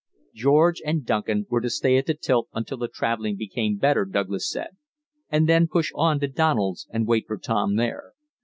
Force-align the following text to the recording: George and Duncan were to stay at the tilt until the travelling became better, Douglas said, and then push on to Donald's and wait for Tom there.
George 0.33 0.81
and 0.83 1.05
Duncan 1.05 1.45
were 1.47 1.61
to 1.61 1.69
stay 1.69 1.95
at 1.95 2.07
the 2.07 2.15
tilt 2.15 2.47
until 2.55 2.79
the 2.79 2.87
travelling 2.87 3.35
became 3.37 3.77
better, 3.77 4.03
Douglas 4.03 4.49
said, 4.49 4.69
and 5.29 5.47
then 5.47 5.67
push 5.67 5.91
on 5.93 6.19
to 6.21 6.27
Donald's 6.27 6.87
and 6.89 7.05
wait 7.05 7.25
for 7.27 7.37
Tom 7.37 7.75
there. 7.75 8.13